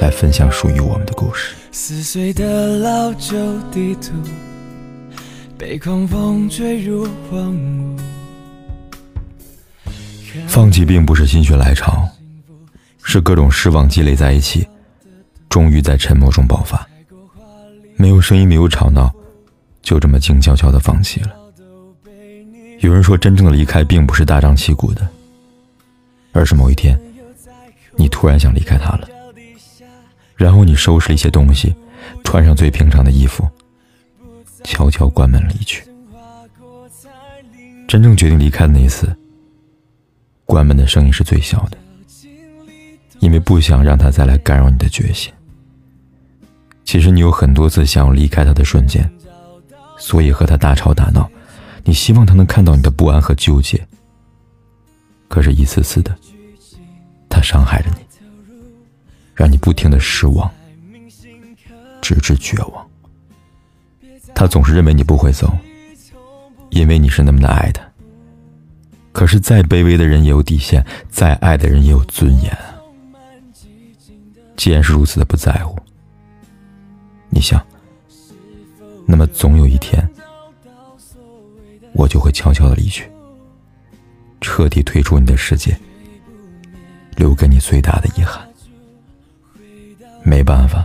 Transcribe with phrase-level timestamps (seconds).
[0.00, 1.54] 来分享属于我们的故事。
[1.72, 3.36] 撕碎的老旧
[3.70, 4.12] 地图，
[5.58, 7.98] 被狂风吹入荒芜。
[10.46, 12.06] 放弃并不是心血来潮，
[13.02, 14.66] 是各种失望积累在一起，
[15.48, 16.86] 终于在沉默中爆发。
[17.96, 19.10] 没有声音，没有吵闹，
[19.80, 21.30] 就这么静悄悄的放弃了。
[22.80, 25.08] 有人说，真正的离开并不是大张旗鼓的，
[26.32, 26.98] 而是某一天，
[27.96, 29.08] 你突然想离开他了。
[30.36, 31.74] 然后你收拾了一些东西，
[32.22, 33.48] 穿上最平常的衣服，
[34.62, 35.82] 悄悄关门离去。
[37.88, 39.16] 真正决定离开的那一次，
[40.44, 41.78] 关门的声音是最小的，
[43.20, 45.32] 因为不想让他再来干扰你的决心。
[46.84, 49.10] 其实你有很多次想要离开他的瞬间，
[49.98, 51.28] 所以和他大吵大闹，
[51.82, 53.84] 你希望他能看到你的不安和纠结。
[55.28, 56.16] 可是，一次次的，
[57.28, 58.05] 他伤害着你。
[59.36, 60.50] 让你不停的失望，
[62.00, 62.88] 直至绝望。
[64.34, 65.56] 他总是认为你不会走，
[66.70, 67.86] 因为你是那么的爱他。
[69.12, 72.58] 可是再卑微的人也有底线，再爱的人也有尊严。
[74.56, 75.78] 既然是如此的不在乎，
[77.28, 77.64] 你想，
[79.06, 80.06] 那么总有一天，
[81.92, 83.10] 我就会悄悄的离去，
[84.40, 85.78] 彻底退出你的世界，
[87.16, 88.46] 留给你最大的遗憾。
[90.28, 90.84] 没办法，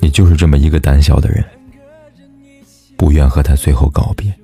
[0.00, 1.44] 你就是这么一个胆小的人，
[2.96, 4.34] 不愿和他最后告别，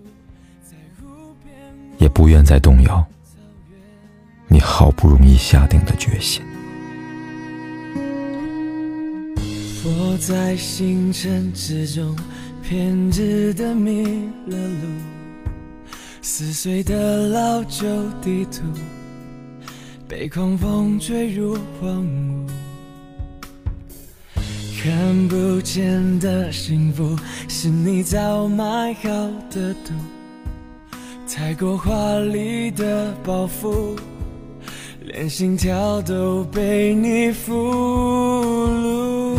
[1.98, 3.04] 也不愿再动摇
[4.46, 6.40] 你好不容易下定的决心。
[9.84, 12.16] 我在星辰之中
[12.62, 14.04] 偏执的迷
[14.46, 14.88] 了路，
[16.22, 17.84] 撕碎的老旧
[18.22, 18.62] 地图
[20.06, 22.48] 被狂风吹入荒芜。
[24.86, 29.10] 看不见的幸福，是你早埋好
[29.50, 29.92] 的毒。
[31.28, 33.98] 太过华丽的包袱，
[35.00, 37.52] 连心跳都被你俘
[38.62, 39.36] 虏。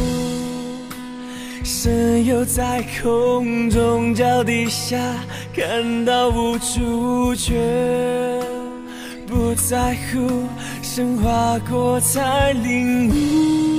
[1.63, 4.97] 神游在空中，脚底下
[5.55, 7.55] 感到无助，却
[9.25, 10.43] 不在乎，
[10.81, 13.76] 升华过才领悟。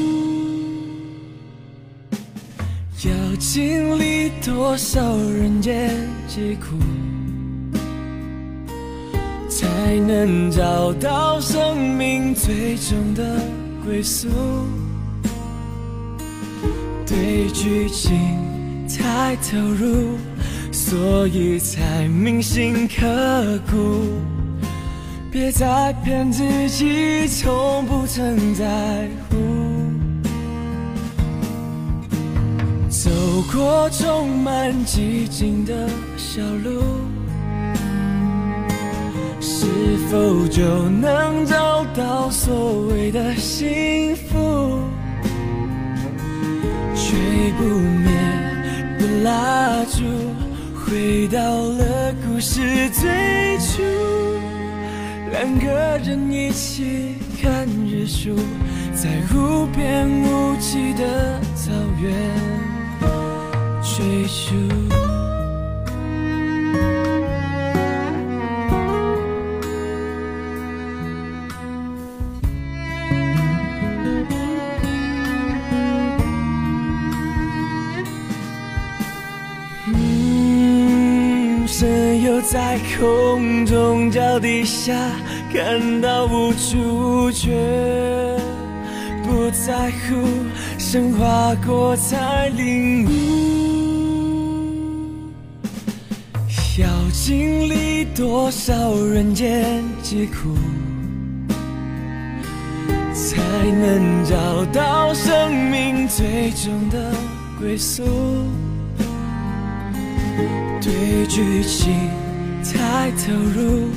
[3.28, 5.90] 要经历多少人间
[6.26, 6.78] 疾苦，
[9.50, 9.66] 才
[10.06, 13.38] 能找到生命最终的
[13.84, 14.28] 归宿？
[17.06, 18.16] 对剧情
[18.88, 20.16] 太投入，
[20.72, 24.06] 所以才铭心刻骨。
[25.30, 28.64] 别再骗自己，从不曾在
[29.28, 29.67] 乎。
[33.08, 35.88] 走过充满寂静的
[36.18, 36.82] 小路，
[39.40, 39.66] 是
[40.10, 44.78] 否就能找到所谓的幸福？
[46.94, 48.12] 吹不灭
[48.98, 50.04] 的蜡烛，
[50.74, 53.82] 回到了故事最初，
[55.30, 58.36] 两个人一起看日出，
[58.94, 62.57] 在无边无际的草原。
[63.98, 64.54] 追逐。
[79.86, 84.94] 嗯，神游在空中，脚底下
[85.52, 87.50] 感到无助，却
[89.24, 90.14] 不在乎，
[90.78, 93.57] 升华过才领悟。
[96.78, 100.54] 要经历多少人间疾苦，
[103.12, 107.12] 才能找到生命最终的
[107.58, 108.04] 归宿？
[110.80, 111.92] 对剧情
[112.62, 113.88] 太投入，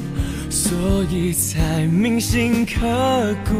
[0.50, 3.52] 所以才铭心刻骨。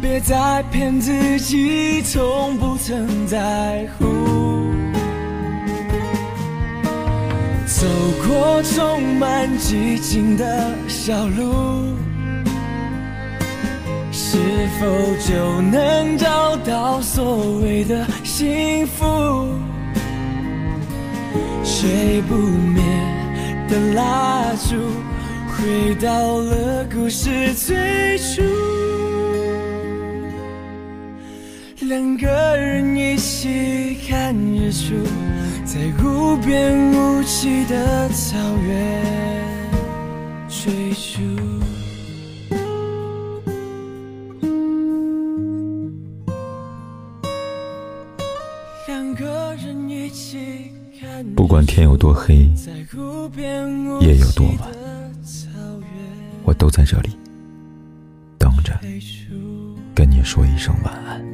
[0.00, 4.04] 别再骗自己，从不曾在乎。
[7.84, 7.90] 走
[8.26, 11.92] 过充满寂静的小路，
[14.10, 14.38] 是
[14.80, 14.86] 否
[15.28, 19.04] 就能找到所谓的幸福？
[21.62, 22.82] 吹不灭
[23.68, 24.76] 的蜡烛，
[25.50, 28.42] 回到了故事最初。
[31.80, 34.94] 两个人一起看日出，
[35.64, 39.02] 在无边无际的草原
[40.48, 41.20] 追逐。
[48.86, 50.70] 两个人一起
[51.00, 52.34] 看不管天有多黑，
[54.00, 54.70] 夜有多晚
[56.44, 57.10] 我都在这里
[58.38, 58.78] 等着。
[59.94, 61.24] 跟你说一声晚安。